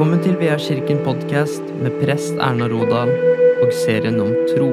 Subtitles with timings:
[0.00, 3.10] Velkommen til Vea kirken podkast med prest Erna Rodal
[3.60, 4.70] og serien om tro.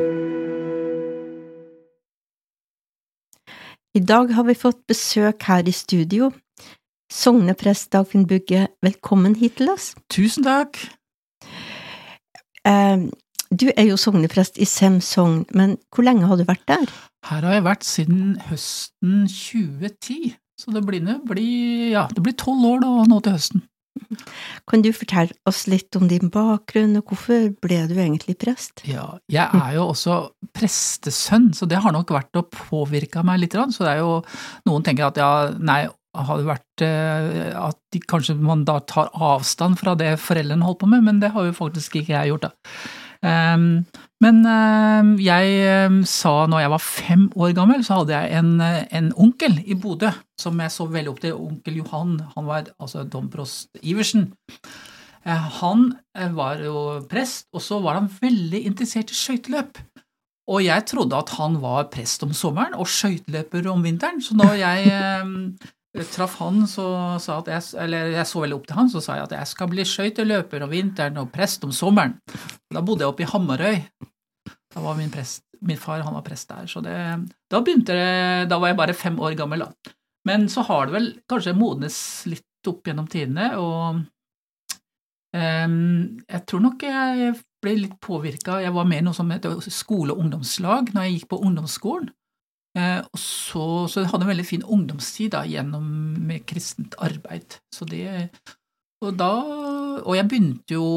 [3.91, 6.29] I dag har vi fått besøk her i studio.
[7.11, 9.89] Sogneprest Dagfinn Bugge, velkommen hit til oss.
[10.07, 10.79] Tusen takk.
[12.63, 13.09] Eh,
[13.51, 16.87] Du er jo sogneprest i Sem sogn, men hvor lenge har du vært der?
[17.27, 22.33] Her har jeg vært siden høsten 2010, så det blir, nå- blir, ja, det blir
[22.39, 23.67] tolv år da, nå til høsten.
[24.67, 28.83] Kan du fortelle oss litt om din bakgrunn, og hvorfor ble du egentlig prest?
[28.87, 30.17] Ja, jeg er jo også
[30.57, 33.55] prestesønn, så det har nok vært å påvirke meg litt.
[33.55, 34.19] Så det er jo
[34.67, 35.85] Noen tenker at ja, nei,
[36.17, 40.81] har det vært eh, at de, kanskje man da tar avstand fra det foreldrene holdt
[40.83, 42.73] på med, men det har jo faktisk ikke jeg gjort, da.
[43.25, 43.85] Ehm,
[44.23, 48.51] men ehm, jeg ehm, sa når jeg var fem år gammel, så hadde jeg en,
[48.61, 51.37] eh, en onkel i Bodø som jeg så veldig opp til.
[51.37, 54.31] Onkel Johan, han var altså domprost Iversen.
[55.25, 59.81] Eh, Han eh, var jo prest, og så var han veldig interessert i skøyteløp.
[60.47, 64.53] Og jeg trodde at han var prest om sommeren og skøyteløper om vinteren, så når
[64.61, 64.93] jeg
[66.05, 66.85] traff han, så
[67.23, 69.49] sa at jeg, eller jeg så veldig opp til han, så sa jeg at jeg
[69.51, 72.17] skal bli skøyteløper om vinteren og prest om sommeren.
[72.73, 73.79] Da bodde jeg oppe i Hamarøy.
[74.73, 76.97] Da var min, prest, min far han var prest der, så det,
[77.49, 79.71] da begynte det, da var jeg bare fem år gammel da.
[80.27, 84.01] Men så har det vel kanskje modnes litt opp gjennom tidene, og
[85.33, 85.77] um,
[86.27, 87.31] jeg tror nok jeg
[87.63, 88.59] ble litt påvirka.
[88.61, 92.11] Jeg var med i noe som heter skole- og ungdomslag når jeg gikk på ungdomsskolen.
[92.77, 97.57] Eh, og så, så jeg hadde en veldig fin ungdomstid da, gjennom kristent arbeid.
[97.73, 98.29] Så det,
[99.01, 99.31] og, da,
[100.03, 100.87] og jeg begynte jo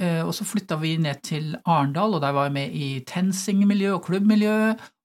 [0.00, 3.94] eh, Og så flytta vi ned til Arendal, og der var jeg med i TenSing-miljø
[3.98, 4.56] og klubbmiljø.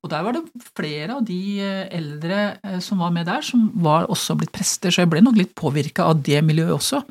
[0.05, 0.45] Og der var det
[0.77, 5.03] flere av de eh, eldre som var med der, som var også blitt prester, så
[5.03, 7.03] jeg ble nok litt påvirka av det miljøet også.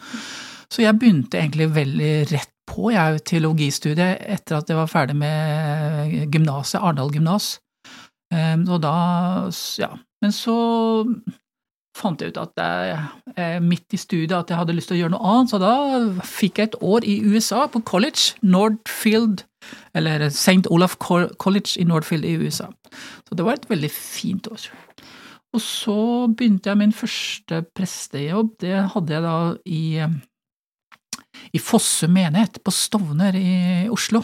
[0.72, 6.32] Så jeg begynte egentlig veldig rett på jeg, teologistudiet etter at jeg var ferdig med
[6.32, 7.56] gymnaset, Arendal gymnas.
[8.34, 8.94] Um, og da,
[9.78, 9.92] ja,
[10.22, 10.56] men så
[11.97, 12.97] fant jeg ut at jeg,
[13.41, 15.72] eh, midt i studiet at jeg hadde lyst til å gjøre noe annet, så da
[16.26, 19.47] fikk jeg et år i USA på college, Nordfield,
[19.97, 20.66] eller St.
[20.70, 22.69] Olaf College i Nordfield i USA.
[23.26, 24.69] Så det var et veldig fint år.
[25.56, 25.98] Og så
[26.28, 29.82] begynte jeg min første prestejobb, det hadde jeg da i
[31.54, 34.22] i Fosse menighet på Stovner i Oslo.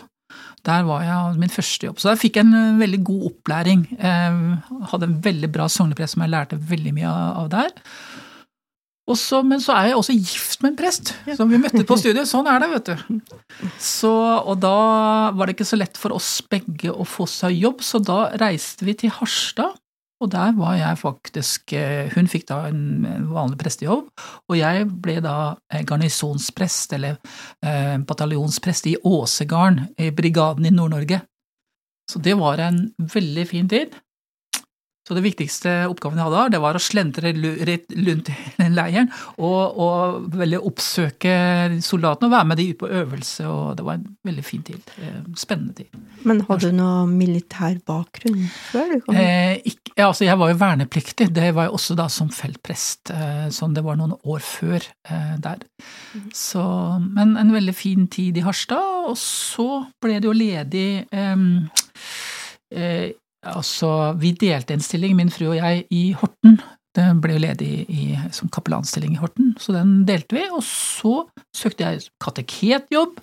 [0.66, 1.98] Der var jeg min første jobb.
[1.98, 3.86] Så der fikk jeg en eh, veldig god opplæring.
[3.98, 7.72] Jeg hadde en veldig bra sogneprest som jeg lærte veldig mye av der.
[9.10, 11.96] Og så, men så er jeg også gift med en prest, som vi møtte på
[11.98, 12.28] studiet.
[12.30, 13.16] Sånn er det, vet du.
[13.82, 14.76] Så, og da
[15.34, 18.86] var det ikke så lett for oss begge å få seg jobb, så da reiste
[18.86, 19.74] vi til Harstad.
[20.22, 24.10] Og der var jeg faktisk eh, Hun fikk da en vanlig prestejobb,
[24.48, 25.36] og jeg ble da
[25.72, 27.18] eh, garnisonsprest, eller
[27.64, 31.22] eh, bataljonsprest i Åsegarden, i brigaden i Nord-Norge.
[32.10, 33.98] Så det var en veldig fin tid.
[35.02, 40.28] Så det viktigste oppgaven jeg hadde det var å slentre rundt i leiren og, og
[40.38, 41.32] veldig oppsøke
[41.82, 44.92] soldatene og være med de ut på øvelse, og det var en veldig fin tid.
[45.02, 45.96] Eh, Spennende tid.
[46.28, 49.18] Men hadde du noe militær bakgrunn før du kom?
[49.18, 53.48] Eh, ikke, altså jeg var jo vernepliktig, det var jeg også da som feltprest, eh,
[53.54, 55.64] sånn det var noen år før eh, der.
[56.36, 56.62] Så,
[57.02, 61.42] men en veldig fin tid i Harstad, og så ble det jo ledig eh,
[63.42, 66.60] Altså, vi delte en stilling, min fru og jeg, i Horten.
[66.92, 68.02] Det ble jo ledig i,
[68.36, 70.44] som kapellanstilling i Horten, så den delte vi.
[70.52, 71.22] Og så
[71.56, 73.16] søkte jeg kateketjobb.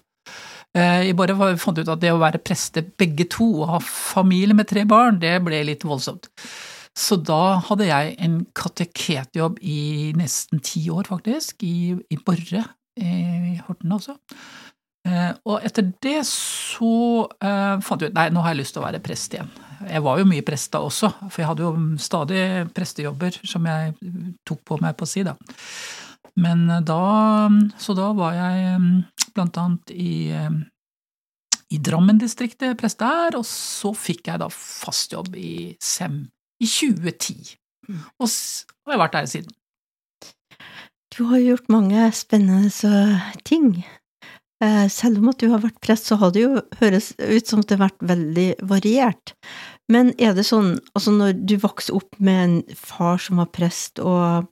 [0.78, 4.58] Eh, Jeg bare fant ut at det å være prester begge to og ha familie
[4.58, 6.30] med tre barn, det ble litt voldsomt.
[7.00, 12.66] Så da hadde jeg en kateketjobb i nesten ti år, faktisk, i, i Borre
[13.00, 14.18] i Horten også.
[15.08, 18.84] Eh, og etter det så uh, fant jeg ut nei, nå har jeg lyst til
[18.84, 19.52] å være prest igjen.
[19.88, 22.42] Jeg var jo mye prest da også, for jeg hadde jo stadig
[22.76, 23.94] prestejobber som jeg
[24.48, 25.36] tok på meg på si, da.
[26.40, 27.50] Men eh, da
[27.80, 30.60] Så da var jeg eh, blant annet i eh,
[31.70, 36.24] i Drammen-distriktet prest der, og så fikk jeg da fast jobb i SEM
[36.58, 37.52] i 2010.
[38.18, 39.54] Og og jeg har vært der siden.
[41.14, 42.72] Du har jo gjort mange spennende
[43.46, 43.84] ting.
[44.64, 47.62] Eh, Selv om at du har vært prest, så har det jo høres ut som
[47.64, 49.34] det har vært veldig variert.
[49.90, 54.00] Men er det sånn, altså når du vokste opp med en far som var prest,
[54.04, 54.50] og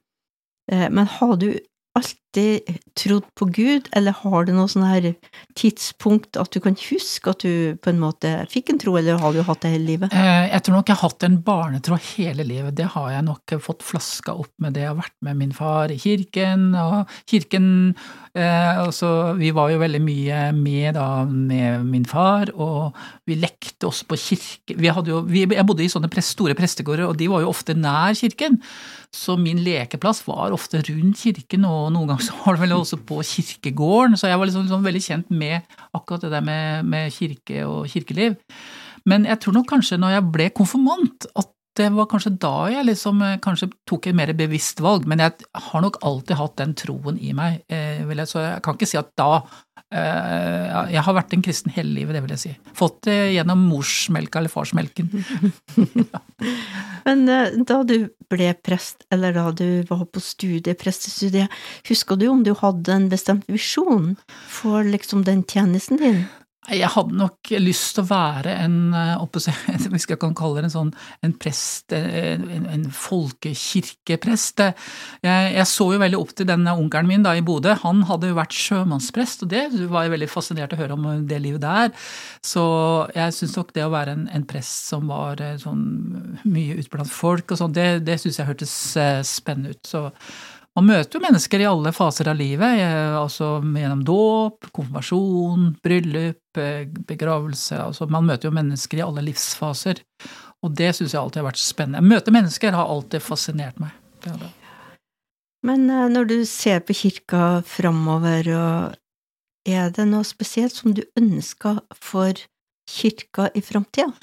[0.71, 1.51] eh, Men har du
[1.97, 5.13] alltid alltid trodd på Gud, eller har du noe sånn her
[5.57, 9.33] tidspunkt at du kan huske at du på en måte fikk en tro, eller har
[9.33, 10.13] du hatt det hele livet?
[10.13, 12.75] Eh, jeg tror nok jeg har hatt en barnetro hele livet.
[12.77, 15.93] Det har jeg nok fått flaska opp med det jeg har vært med min far
[15.93, 17.69] i kirken, og kirken
[18.35, 22.97] eh, altså, Vi var jo veldig mye med da med min far, og
[23.27, 27.17] vi lekte også på kirke vi hadde jo, Jeg bodde i sånne store prestegårder, og
[27.17, 28.59] de var jo ofte nær kirken.
[29.13, 32.99] Så min lekeplass var ofte rundt kirken, og noen ganger så var det vel også
[33.07, 34.17] på kirkegården.
[34.19, 37.87] Så jeg var liksom, liksom veldig kjent med akkurat det der med, med, kirke og
[37.91, 38.37] kirkeliv.
[39.07, 41.47] Men jeg tror nok kanskje når jeg ble konfirmant, at
[41.77, 45.07] det var kanskje da jeg liksom eh, kanskje tok et mer bevisst valg.
[45.09, 48.89] Men jeg har nok alltid hatt den troen i meg, eh, så jeg kan ikke
[48.89, 49.43] si at da
[49.93, 52.53] eh, Jeg har vært en kristen hele livet, det vil jeg si.
[52.77, 55.11] Fått det gjennom morsmelka eller farsmelken.
[56.03, 56.23] ja.
[57.07, 57.23] Men
[57.63, 61.53] da du ble prest, eller da du var på studiet, prestestudiet,
[61.87, 64.17] husker du om du hadde en bestemt visjon
[64.51, 66.25] for liksom den tjenesten din?
[66.67, 69.21] Jeg hadde nok lyst til å være en, eh,
[69.93, 70.89] hvis jeg kan kalle det en sånn
[71.23, 74.63] en prest, eh, en, en folkekirkeprest.
[75.23, 77.77] Jeg, jeg, så jo veldig opp til denne onkelen min da i Bodø.
[77.85, 81.39] Han hadde jo vært sjømannsprest, og det var jeg veldig fascinert å høre om det
[81.45, 81.95] livet der.
[82.43, 82.65] Så
[83.15, 85.87] jeg syns nok det å være en, en, prest som var eh, sånn
[86.43, 88.77] mye ute blant folk og sånn, det, det syns jeg hørtes
[89.27, 89.83] spennende ut.
[89.87, 90.07] Så
[90.77, 96.59] man møter jo mennesker i alle faser av livet, eh, altså gjennom dåp, konfirmasjon, bryllup,
[96.61, 97.79] eh, begravelse.
[97.87, 100.03] altså Man møter jo mennesker i alle livsfaser,
[100.61, 102.05] og det syns jeg alltid har vært spennende.
[102.05, 103.95] Møte mennesker har alltid fascinert meg.
[104.21, 104.51] Det det.
[105.65, 108.51] Men eh, når du ser på kirka framover,
[109.67, 112.37] er det noe spesielt som du ønsker for
[112.87, 114.13] kirka i framtida?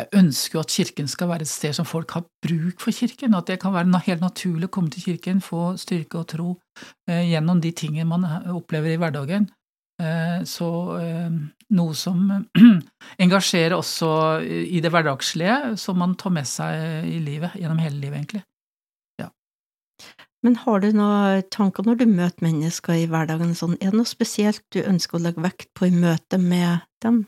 [0.00, 3.34] Jeg ønsker jo at kirken skal være et sted som folk har bruk for kirken,
[3.36, 6.50] at det kan være helt naturlig å komme til kirken, få styrke og tro
[7.10, 8.24] eh, gjennom de tingene man
[8.54, 9.50] opplever i hverdagen.
[10.00, 11.34] Eh, så eh,
[11.76, 12.22] noe som
[13.24, 18.22] engasjerer også i det hverdagslige, som man tar med seg i livet, gjennom hele livet,
[18.22, 18.44] egentlig.
[19.20, 19.28] Ja.
[20.46, 24.08] Men har du noen tanker når du møter mennesker i hverdagen, sånn, er det noe
[24.08, 27.26] spesielt du ønsker å legge vekt på i møte med dem?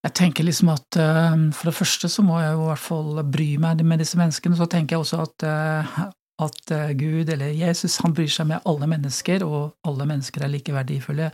[0.00, 3.20] Jeg tenker liksom at uh, for det første så må jeg jo i hvert fall
[3.28, 4.56] bry meg med disse menneskene.
[4.56, 5.98] Så tenker jeg også at, uh,
[6.46, 10.52] at uh, Gud eller Jesus han bryr seg med alle mennesker, og alle mennesker er
[10.54, 11.28] like verdifulle.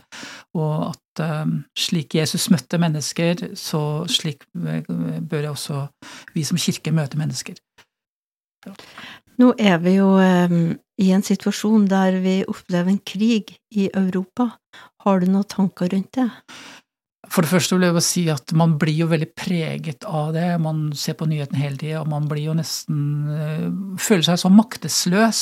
[0.59, 1.23] Og at
[1.79, 5.79] slik Jesus møtte mennesker, så slik bør jeg også
[6.35, 7.57] vi som kirke møte mennesker.
[9.41, 14.51] Nå er vi jo i en situasjon der vi opplever en krig i Europa.
[15.01, 16.27] Har du noen tanker rundt det?
[17.31, 20.45] For det første vil jeg si at man blir jo veldig preget av det.
[20.63, 22.99] Man ser på nyhetene hele tida, og man blir jo nesten
[23.33, 23.65] øh,
[24.01, 25.41] Føler seg så maktesløs.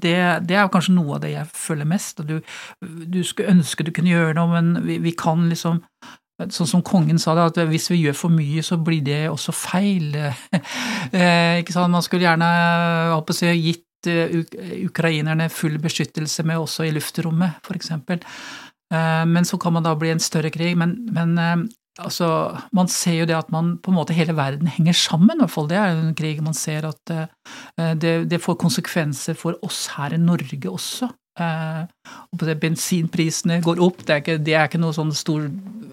[0.00, 0.14] Det,
[0.48, 2.22] det, er kanskje noe av det jeg føler mest.
[2.28, 2.38] Du,
[2.80, 5.82] du skulle ønske du kunne gjøre noe, men vi, vi, kan liksom
[6.38, 9.54] Sånn som kongen sa det, at hvis vi gjør for mye, så blir det også
[9.56, 10.14] feil.
[11.08, 11.90] Eh, ikke sant?
[11.90, 12.46] Man skulle gjerne
[13.40, 13.84] jeg, gitt
[14.84, 17.58] ukrainerne full beskyttelse med også i luftrommet.
[17.64, 18.18] Eh,
[18.90, 20.76] men så kan man da bli en større krig.
[20.80, 21.56] Men, men eh,
[22.04, 22.28] altså,
[22.72, 25.54] man ser jo det at man på en måte hele verden henger sammen, i hvert
[25.54, 25.68] fall.
[25.70, 30.16] Det er en krig man ser at eh, det, det får konsekvenser for oss her
[30.16, 31.10] i Norge også.
[32.58, 35.44] Bensinprisene går opp, det er, ikke, det er ikke noe sånn stor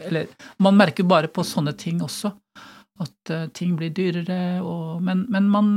[0.07, 2.31] eller, Man merker bare på sånne ting også,
[3.05, 5.69] at ting blir dyrere, og, men, men man,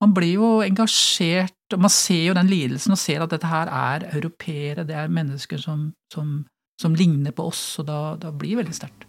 [0.00, 3.70] man blir jo engasjert og man ser jo den lidelsen og ser at dette her
[3.72, 6.44] er europeere, det er mennesker som, som,
[6.80, 9.08] som ligner på oss, og da, da blir det veldig sterkt.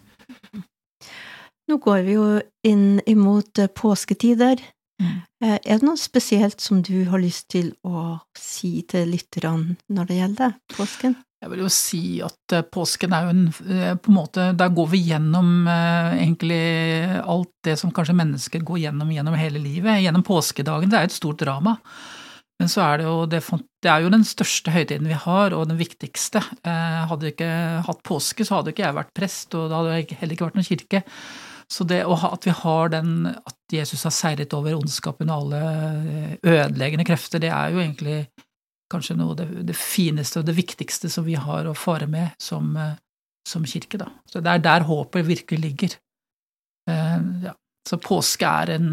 [1.68, 2.26] Nå går vi jo
[2.66, 4.60] inn imot eh, påsketider.
[5.02, 5.16] Mm.
[5.44, 10.08] Eh, er det noe spesielt som du har lyst til å si til lytterne når
[10.08, 11.18] det gjelder påsken?
[11.38, 13.44] Jeg vil jo si at eh, påsken er jo en
[14.00, 16.62] på en måte Der går vi gjennom egentlig
[17.20, 20.00] alt det som kanskje mennesker går gjennom gjennom hele livet.
[20.02, 20.88] Gjennom påskedagen.
[20.88, 21.76] Det er et stort drama.
[22.58, 23.40] Men så er det jo det,
[23.84, 26.42] det, er jo den største høytiden vi har, og den viktigste.
[26.66, 27.52] Eh, hadde vi ikke
[27.86, 30.66] hatt påske, så hadde ikke jeg vært prest, og det hadde heller ikke vært noen
[30.66, 31.04] kirke.
[31.68, 36.34] Så det at vi har den, at Jesus har seiret over ondskapen og alle eh,
[36.42, 38.22] ødeleggende krefter, det er jo egentlig
[38.88, 42.32] kanskje noe av det, det, fineste og det viktigste som vi har å fare med
[42.42, 42.96] som, eh,
[43.46, 44.08] som kirke, da.
[44.26, 45.98] Så det er der håpet virkelig ligger.
[46.88, 47.54] Eh, ja.
[47.88, 48.88] Så påske er en,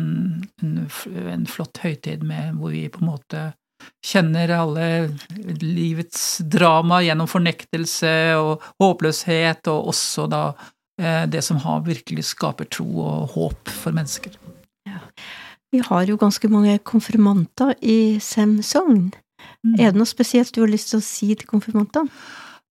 [0.63, 0.85] en,
[1.31, 3.45] en flott høytid med, hvor vi på en måte
[4.05, 4.85] kjenner alle
[5.61, 10.43] livets drama gjennom fornektelse og håpløshet, og også da
[11.01, 14.37] eh, det som har virkelig skaper tro og håp for mennesker.
[14.87, 15.01] Ja.
[15.73, 19.09] Vi har jo ganske mange konfirmanter i Sem sogn.
[19.65, 19.75] Mm.
[19.75, 22.11] Er det noe spesielt du har lyst til å si til konfirmantene?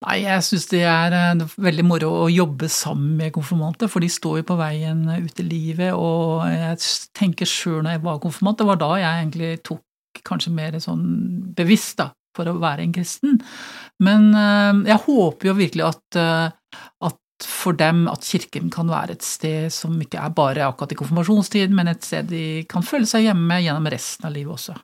[0.05, 4.11] Nei, jeg syns det er eh, veldig moro å jobbe sammen med konfirmanter, for de
[4.13, 6.77] står jo på veien ut i livet, og jeg
[7.17, 11.05] tenker sjøl når jeg var konfirmant, det var da jeg egentlig tok kanskje mer sånn
[11.57, 13.41] bevisst da, for å være en kristen.
[14.05, 19.17] Men eh, jeg håper jo virkelig at, eh, at for dem at kirken kan være
[19.17, 23.09] et sted som ikke er bare akkurat i konfirmasjonstiden, men et sted de kan føle
[23.09, 24.77] seg hjemme gjennom resten av livet også.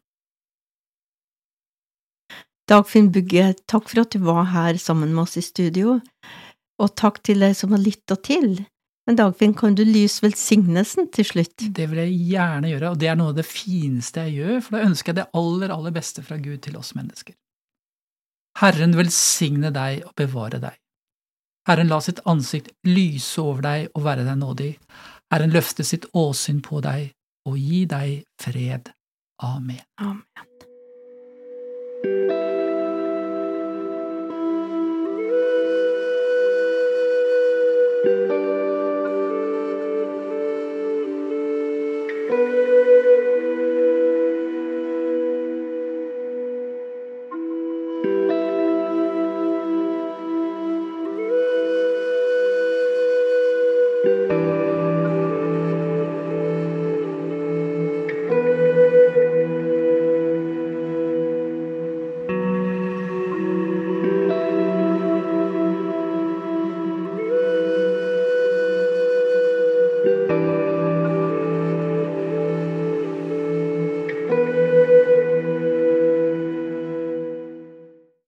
[2.70, 5.96] Dagfinn Bugge, takk for at du var her sammen med oss i studio,
[6.78, 8.60] og takk til deg som har lytta til.
[9.08, 11.64] Men Dagfinn, kan du lyse velsignelsen til slutt?
[11.74, 14.76] Det vil jeg gjerne gjøre, og det er noe av det fineste jeg gjør, for
[14.76, 17.34] da ønsker jeg det aller, aller beste fra Gud til oss mennesker.
[18.60, 20.76] Herren velsigne deg og bevare deg.
[21.66, 24.70] Herren la sitt ansikt lyse over deg og være deg nådig.
[25.34, 27.10] Herren løfte sitt åsyn på deg
[27.50, 28.92] og gi deg fred.
[29.42, 29.82] Amen.
[29.98, 30.49] Amen.